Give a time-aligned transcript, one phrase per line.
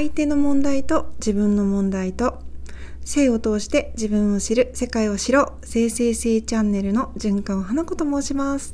[0.00, 2.38] 相手の問題と自分の問題と
[3.04, 8.72] 性を通して自分を知る世界を知ろう生成性チャンネルの循環花子と申します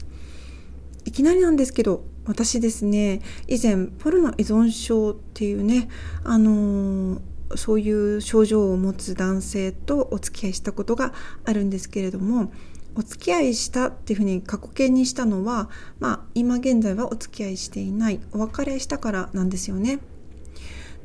[1.05, 5.89] いきなりなんですけど私ですね以前ポルノ依存症っていうね
[6.23, 7.21] あのー、
[7.57, 11.13] そういう症状を持つ男性とお付き合いしたことが
[11.45, 12.53] あるんですけれども
[12.95, 19.99] お付き合いしたっていうふうに過去形にしたのはまあ今現在はお付き合いしていないお別れしたからなんですよね。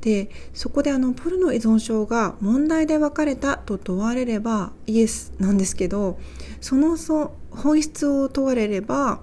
[0.01, 6.19] でそこであのポルノ依存症が問題で別れたと問われればイエスなんですけど
[6.59, 6.97] その
[7.51, 9.19] 本質を問われれば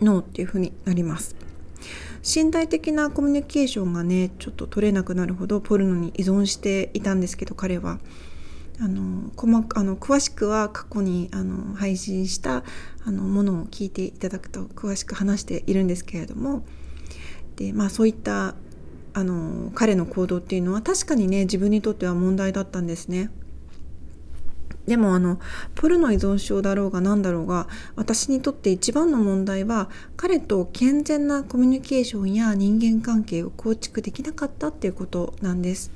[0.00, 1.36] ノーっていうふうになります。
[2.24, 7.98] 身体的なコミュニケーションがねちょっと取れなくなるほどポルノに依存していたんですけど彼は。
[8.80, 12.64] あの細あの詳しくは過去にあの配信した
[13.04, 16.64] あのものを聞いていただくと詳しく話しているんですけれども
[17.54, 18.56] で、まあ、そういった
[19.14, 23.30] あの彼の行動っていうのは確かにね自分にとっては問題だったんですね。
[24.86, 25.40] でもあの
[25.74, 35.90] ポルノ依存症だろうが何だろうが私にとって一番の問題は彼と健全なコミュニケーションや人間関係を構築できなかったっていうことなんです。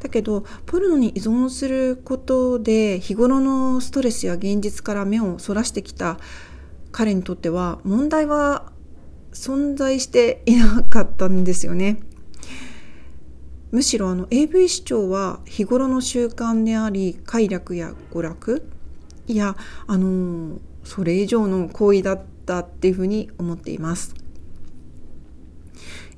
[0.00, 6.18] だけどポルノに依存することで日頃のストレスや現実から目をそらしてきた
[6.90, 8.72] 彼にとっては問題は
[9.32, 12.00] 存在していなかったんですよね。
[13.70, 18.68] むしろあの AV 視聴は日頃の習慣であり快楽や娯楽
[19.26, 24.14] いやあのそれ以上の行為だったっていうふうに思っています。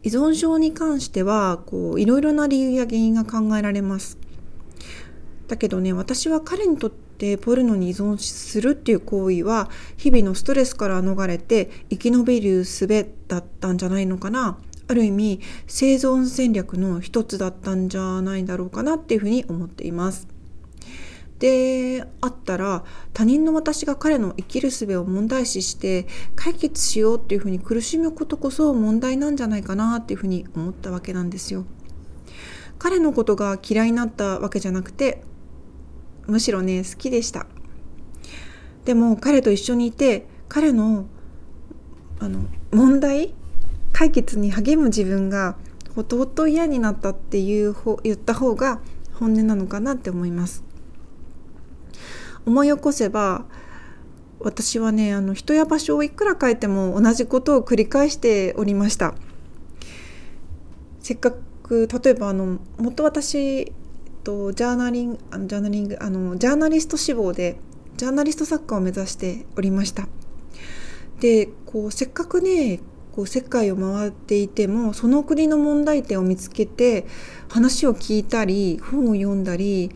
[0.03, 4.19] 依存症に関してはこういろいろな理由や原因が考えられます。
[5.47, 12.87] だけどね私は彼にとってでポルノに依存するっていう行為は日々のストレスから逃れて生き延びる術
[13.29, 20.29] だったんじゃないのかなある意味生存戦略の一つだったんじゃないだろうかなっていうふうに思っています。
[21.39, 31.67] であったら他人の私が彼の生きる術を問題視して解決しようっていうふうに苦しむことこそ問題なんじゃないかなっていうふうに思ったわけなんですよ。
[32.79, 35.23] 彼のことが嫌いになったわけじゃなくて
[36.27, 37.47] むしろね好きでした。
[38.85, 41.07] でも彼と一緒にいて彼の
[42.21, 42.41] あの
[42.73, 43.35] 問題
[43.93, 45.57] 解決に励む自分が
[45.95, 48.81] ほとほと嫌になったっていう言った方が
[49.15, 50.65] 本音なのかなって思います。
[52.47, 53.47] 思い起こせば
[54.41, 59.15] 私はねあの人や場所をいくら変えても同じことを繰り返しておりました
[61.01, 61.33] せっか
[61.63, 63.73] く例えばあの元私
[64.25, 67.59] とジャーナリングあのジャーナリングあのジャーナリスト志望で
[67.97, 70.09] ジャーナリスト作家を目指しておりました
[71.21, 72.81] でこうせっかくね
[73.13, 77.07] こう世界を回っていてもその国の問題点を見つけて
[77.49, 79.93] 話を聞いたり本を読んだり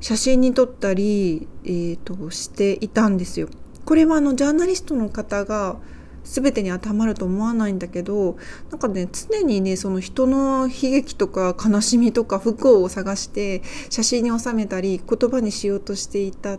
[0.00, 3.48] 写真に撮ったり、えーと、していたんですよ。
[3.84, 5.76] これはあのジャーナリストの方が
[6.24, 8.36] 全てに当てはまると思わないんだけど
[8.70, 16.58] なんかね常にねその人の悲劇とか悲しみとか不幸を探して写真に収めたり言葉にしようとしていた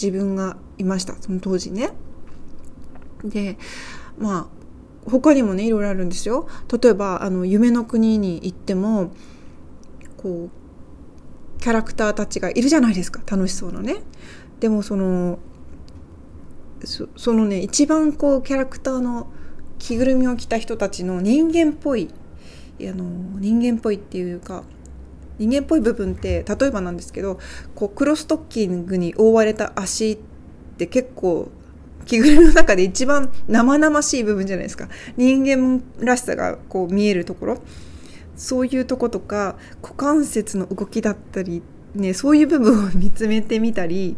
[0.00, 1.90] 自分がいましたその当時ね。
[3.24, 3.58] で
[4.16, 6.48] まあ他にもねいろいろあるんですよ。
[6.80, 9.12] 例えばあの夢の国に行っても
[10.16, 10.50] こ
[11.56, 14.02] うキャラクターたちがいるじゃないですか楽しそうなね。
[14.60, 15.38] でもその
[16.86, 19.28] そのね一番こうキャラクターの
[19.78, 22.08] 着ぐるみを着た人たちの人間っぽい
[22.80, 23.04] あの
[23.40, 24.64] 人間っぽいっていうか
[25.38, 27.38] 人間っぽい部分って例えばなんですけど
[27.74, 30.18] こうクロストッキングに覆われた足っ
[30.76, 31.50] て結構
[32.06, 34.88] 着ぐるみの中で一番生々しい部分じゃないですか。
[35.16, 37.58] 人間らしさがこう見えるところ。
[38.34, 41.60] そういうとことか股関節の動きだったり、
[41.94, 44.16] ね、そういう部分を見つめてみたり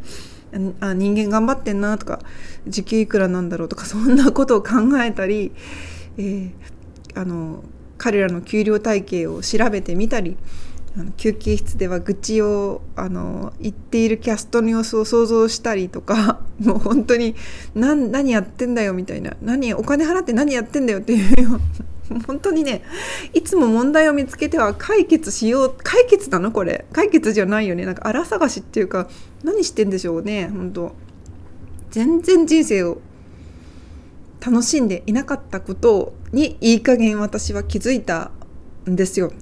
[0.80, 2.20] あ人間頑張ってんなとか
[2.66, 4.72] 時給いくらなんだろうとかそんなことを考
[5.02, 5.52] えたり、
[6.18, 6.52] えー、
[7.14, 7.62] あの
[7.98, 10.36] 彼らの給料体系を調べてみたり
[10.96, 17.36] あの休憩室では愚痴をあの言っているキャストの様子を想像したりとか もう本当に
[17.74, 21.60] 何何やってんだよみたいな何お金払って何やってんだよっていうような
[22.26, 22.82] 本当にね
[23.32, 26.50] いつも問題を見つけては解決しよう解決なの？
[26.52, 26.86] これ。
[26.92, 27.84] 解決じゃないよね。
[27.84, 29.08] なんか荒探しっていうか
[29.44, 30.50] 何してんでしょうね。
[30.52, 30.92] 本当。
[31.90, 33.00] 全然人生を
[34.44, 38.30] 楽しんでいなかったことにいい加減私は気づいた
[38.88, 39.32] んですよ。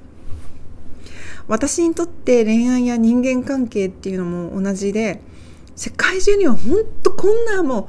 [1.47, 5.23] 私にとって恋愛や人間関係っていうのも同じで
[5.76, 7.88] 世界中には本当こんなも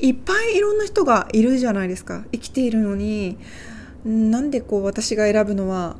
[0.00, 2.24] ういっぱいいろんな人がいるじゃないですか。
[2.32, 3.38] 生きているのに
[4.08, 5.96] なんでこう私が選ぶのは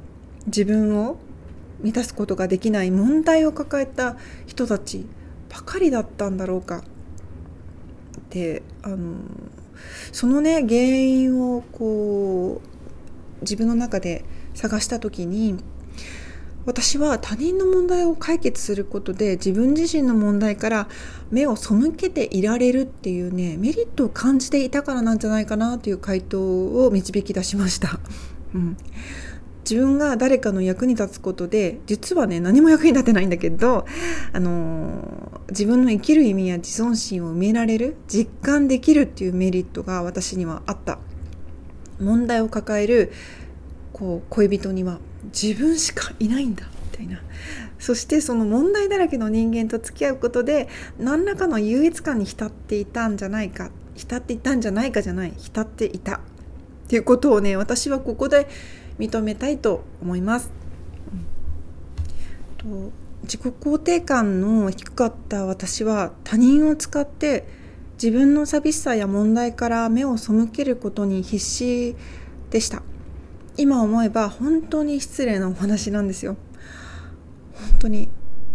[0.47, 1.19] 自分を
[1.81, 4.17] 満たすことができない問題を抱えた
[4.47, 5.07] 人たち
[5.51, 6.83] ばかりだったんだろうかっ
[8.31, 9.19] てあの
[10.11, 14.25] そのね原因をこう自分の中で
[14.55, 15.63] 探した時に
[16.67, 20.89] 私は他人の問題を解決することで自分自身の問題から
[21.31, 26.39] 目を背けていられるっていうねメリットを感じていたからなんじゃないかなという回答
[26.85, 28.01] を導き出しました。
[28.55, 28.77] うん、
[29.69, 33.87] 自分が誰かの役に立つことで実はね何も役に立てないんだけど、
[34.33, 40.99] あの自分の生きる意味や自尊心を埋められる実感できるっていうメリットが私にはあった
[42.01, 43.13] 問題を抱える
[43.93, 47.21] こう恋人には自分しかいないんだみたいな
[47.79, 50.69] そしてその問題だらけの人間と付き合うことで
[50.99, 56.21] 何らかの優越感に浸っていたんじゃないか浸っていたんじゃないかじゃない浸っていたっ
[56.89, 58.49] ていうことをね私はここで
[58.99, 60.51] 認めたいと思います。
[62.57, 62.67] と
[63.23, 67.47] 自己肯定感の低かった私は他人を使って
[68.03, 71.97] 自分の寂しさや問題から目を背けることに必死
[72.51, 72.83] でした。
[73.59, 76.37] 今思えば本当に失礼なお話なんですよ。
[77.55, 78.09] 本当に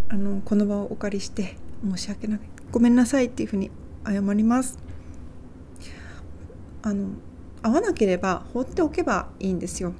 [0.08, 2.40] あのこの場をお借りして申し訳ない
[2.72, 3.70] ごめんなさいっていうふうに
[4.06, 4.78] 謝ります。
[6.82, 7.10] あの
[7.62, 9.92] 会わなければ放っておけばいいんですよ。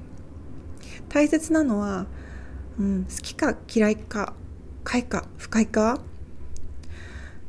[1.07, 2.07] 大切なのは、
[2.79, 4.33] うん、好きか嫌いか
[4.83, 5.99] 快か不快か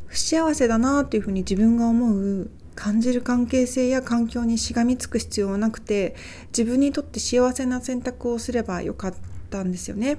[0.06, 6.14] 不幸せだなというふうに自分が思う感じる関係性や環境にしがみつく必要はなくて
[6.49, 9.14] 自分にとって幸せな選択をすればよかっ
[9.50, 10.19] たんですよね。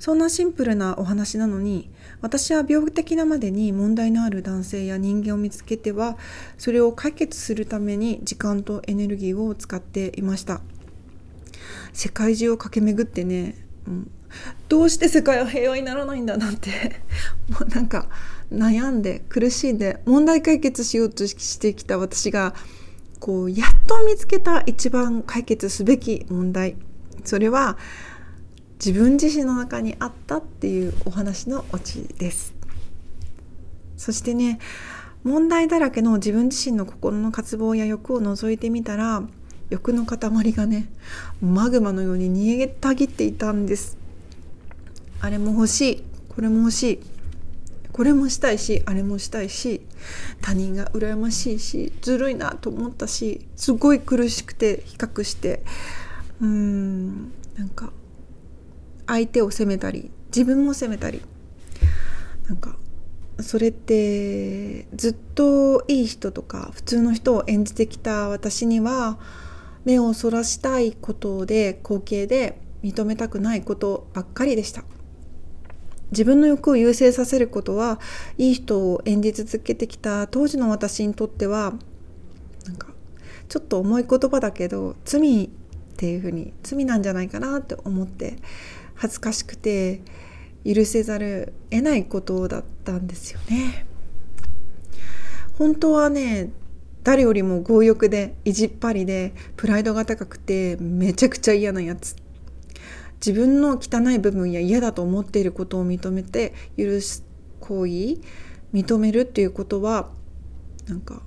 [0.00, 1.90] そんなシンプルなお話なのに
[2.22, 6.16] 私は病的なまでに問題のある男性や人間を見つけては
[6.56, 10.62] それを解決するために時間とエネルギーを使っていました
[11.92, 13.54] 世界中を駆け巡ってね、
[13.86, 14.10] うん、
[14.68, 16.70] どうして世界は平和にならないんだなんて。
[17.50, 18.08] もうなんか
[18.52, 22.54] 悩んで苦しんで問題解決しようとしてきた私が
[23.18, 26.76] こうやっと見つけた一番解決すべき問題。
[27.24, 27.76] それは
[28.84, 32.54] 自分自身の中にあったっていうお話のオチです。
[33.96, 34.58] そしてね
[35.22, 39.22] 問題だらけの自分自身の心の渇望や欲を覗いてみたら
[39.68, 40.88] 欲の塊がね
[41.42, 43.99] マグマのように逃げたぎっていたんです。
[45.20, 47.00] あれも欲しいこれも欲しい
[47.92, 49.82] これもしたいしあれもしたいし
[50.40, 55.62] 他人が羨ましいしずるいなと思ったしすごい苦しくて比較して
[56.40, 57.92] うーんなんか
[59.06, 61.20] 相手を責めたり自分も責めたり
[62.48, 62.76] なんか
[63.40, 69.18] それってずっといい人とか普通の人を演じてきた私には
[69.84, 74.84] 目をそらしたいことで光景で認めたくないことばっかりでした。
[76.10, 78.00] 自分の欲を優先させることは
[78.38, 81.74] いい人を演じ続けてきた当時の私にとっては
[82.66, 82.88] なんか
[83.48, 85.48] ちょっと重い言葉だけど罪っ
[85.96, 88.36] ていうふうに罪なんじゃないかなって思って
[88.94, 90.02] 恥ずかしくて
[90.64, 93.86] 許せざる得ないことだったんですよね。
[95.58, 96.50] 本当はね
[97.02, 102.16] 誰よりも強欲で意地っ張りでプライドが高くてめちゃくちゃ嫌なやつ
[103.24, 107.24] 自分の汚い部分や嫌だと思っていることを認めて許す
[107.60, 108.18] 行為
[108.72, 110.08] 認めるっていうことは
[110.88, 111.22] なんか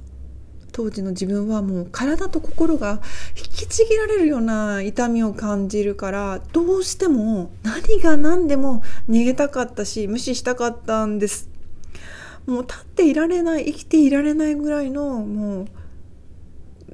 [0.72, 3.00] 当時の自分はもう体と心が
[3.38, 11.50] 引きちぎられるような痛みを感じるからどうしても何が何でも逃げたかったし無視したかったんです。
[12.48, 15.68] もう立っていられない生きていられないぐらいのも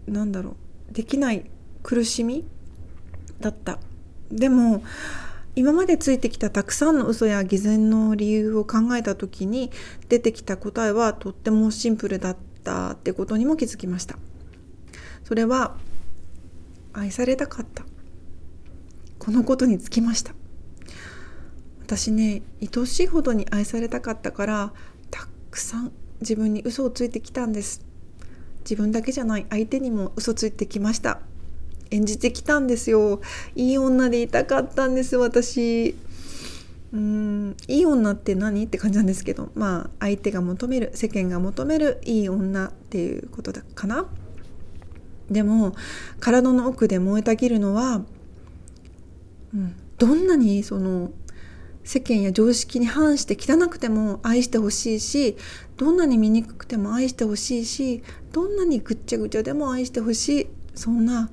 [0.07, 0.57] うなんだろ
[0.91, 1.50] うできない
[1.81, 2.45] 苦しみ
[3.39, 3.79] だった。
[4.31, 4.83] でも
[5.55, 9.71] 今までついてきたたくさんの嘘や偽善の理由を考えた時に
[10.07, 14.17] 出てきた答えはとってもシンプルだったってことにも気づきました。
[15.24, 15.75] それは
[16.93, 17.83] 愛されたかった。
[19.17, 20.33] このことにつきました。
[21.81, 24.74] 私ね愛しいほどに愛されたかったから
[25.09, 27.86] たくさん自分に嘘をついてきたんです。
[28.62, 29.45] 自分だけじゃない。
[29.50, 31.19] 相手にも嘘ついてきました。
[31.91, 33.22] 演じてきたんですよ。
[33.55, 35.96] いい女でいたかったんです私。
[36.91, 39.50] うんいい女って何って感じなんですけど。
[39.55, 44.05] まあ相手が求める世間が求めるいい女っていうことだかな。
[45.29, 45.75] でも
[46.19, 48.01] 体の奥で燃えたぎるのは、
[49.53, 51.12] うん、どんなにその
[51.84, 55.38] 世間や常識に反して汚くても愛してほしいし
[55.77, 61.29] どんなに醜くても愛してほしいしどんなにぐっちゃぐちゃでも愛してほしいそんな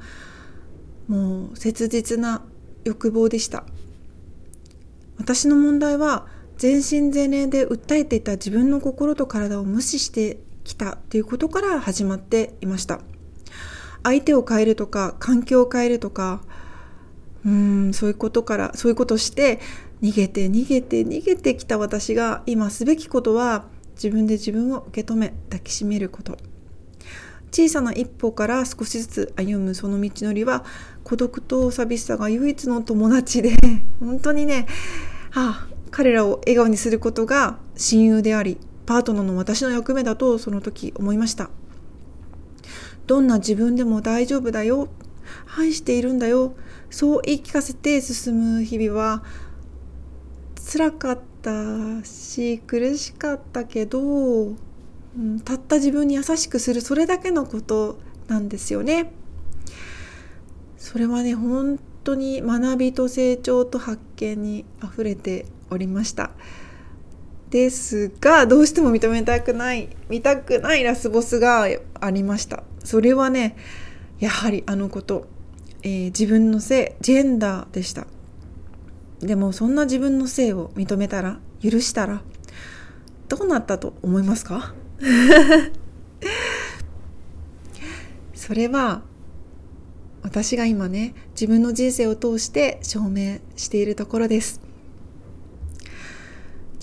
[1.08, 2.42] もう切実な
[2.84, 3.64] 欲望でした。
[5.18, 13.00] 私の問題は全身全霊で訴えていた自分の心と体を無視してきたということから始まっていました。
[14.02, 16.42] 相手を変えるとか環境を変えるとか
[17.44, 19.60] うんそういうことからそういうことして
[20.02, 26.36] 逃げて逃げて逃げてきた私が今すべきことは自分で自分を受け止め抱きしめること。
[27.50, 30.64] 小さな一歩から少しずつ歩むその道のりは
[31.04, 33.56] 孤独と寂しさが唯一の友達で
[34.00, 34.66] 本当にね、
[35.30, 41.50] はあ、彼らを笑顔にすることが親友でありパートナーの私の役目だとその時思いました。
[43.06, 44.88] どんな自分でも大丈夫だよ。
[45.58, 46.54] 愛しているんだよ。
[46.90, 49.22] そう言い聞かせて進む日々は
[50.72, 54.54] 辛かったし苦しかったけど、
[55.16, 59.12] うん、たった自分に優しくするそれだけのことなんですよね。
[60.76, 66.30] それはね本当に学びと成長と発見にあふれておりました。
[67.50, 71.68] ですがどうしても認めたくない見たくないラスボスが
[72.00, 73.56] ありましたそれはね
[74.18, 75.28] やはりあのこと、
[75.82, 78.06] えー、自分の性ジェンダーでした
[79.20, 82.20] でもそんな自分の性を認めたら許したら
[83.28, 84.74] どうなったと思いますか？
[88.34, 89.02] それは
[90.22, 94.60] 私が今ね自分の人生を通して証明しているところです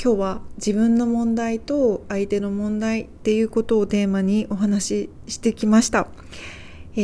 [0.04, 6.10] 今日は自分の問題と相手の問題っていうことをテーマにお話ししてきました。
[6.98, 7.00] え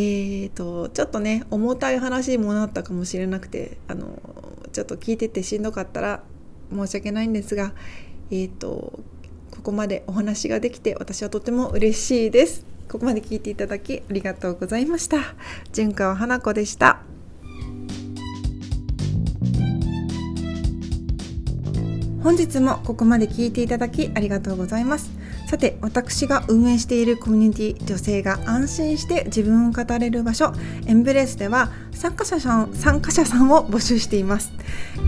[0.47, 4.21] ーと、ちょっとね重たい話もなったかもしれなくてあの
[4.73, 6.23] ちょっと聞いててしんどかったら
[6.71, 7.71] 申し訳ないんですが、
[8.31, 8.99] えーと
[9.59, 12.65] ここまでお話ができて私はとても嬉しいです。
[12.89, 15.17] ここまで聞いていただきありがとうございました。
[15.73, 17.01] 純川花子でした。
[22.23, 25.18] 本日もここまで聞いていただきありがとうございます
[25.49, 30.53] さて私が運営しているコミュニティ女性が安心して自分を語れる場所
[30.85, 34.51] エンブレースでは参加者さん参加者さんを募集しています。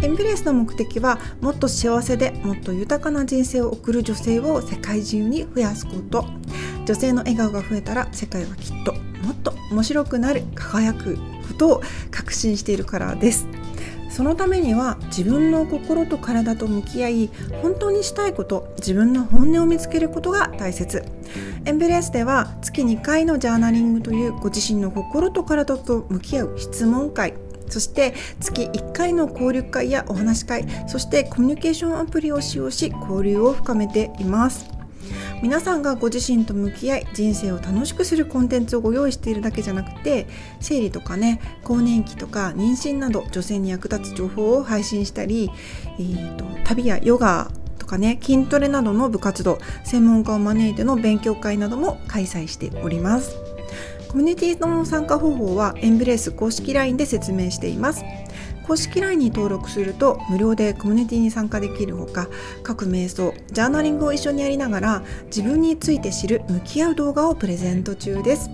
[0.02, 6.26] エンブレースの目的はもっと幸せでもっと豊かな人生を送る女性を世界中に増やすこと。
[6.88, 13.46] 女性の笑顔が増えたら世界はきっともっと面白くなる輝くことを確信しているからです。
[14.12, 17.30] そのためには自分の心と体と向き合い
[17.62, 21.04] 本当にしたいこと自分の本音を見つけることが大切。
[21.64, 27.34] エンブレスでは月2回のジャーナリングというご自身の心と体と向き合う質問会。
[27.70, 30.66] そして月1回の交流会やお話し会。
[30.88, 34.81] そしてコミュニケーションアプリを使用し交流を深めています。
[35.42, 40.28] 皆さんがご自身と向き合い人生を楽しくするコンテンツをご用意しているだけじゃなくて
[40.60, 45.50] 生理とかね更年期とか妊娠など女性に役立つ情報を配信したり、
[45.98, 53.36] えーと、旅やヨガとかね筋トレなどの部活動専門家を招いての勉強会なども開催しております。
[54.12, 58.04] コミュニティの参加方法はエンブレース公式 LINE で説明しています。
[58.68, 62.28] 公式 LINE に登録すると無料でコミュニティに参加できるほか
[62.64, 68.50] 各瞑想ジャーナリングを一緒にやりながら自分について知る向き合う動画をプレゼント中です。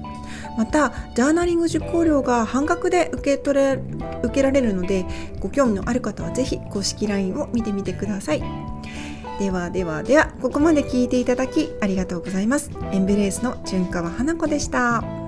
[0.57, 3.79] またジャーナリング受講料が半額で受け取れ
[4.23, 5.05] 受けられるので
[5.39, 8.43] ご興味のある方は是非公式 LINE を見てみてください。
[9.39, 12.71] ではではではここまで聞いていただきありがとうございます。
[12.91, 15.26] エンブレースの純川花子でした。